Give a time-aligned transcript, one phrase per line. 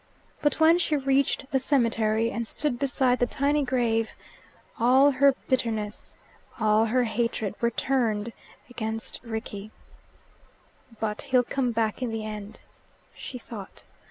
[0.41, 4.15] But when she reached the cemetery, and stood beside the tiny grave,
[4.79, 6.15] all her bitterness,
[6.59, 8.33] all her hatred were turned
[8.67, 9.69] against Rickie.
[10.99, 12.59] "But he'll come back in the end,"
[13.13, 13.83] she thought.